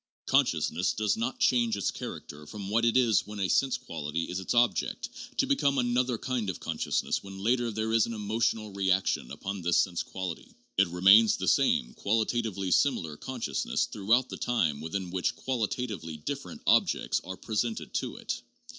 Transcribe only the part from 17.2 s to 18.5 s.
are presented to it.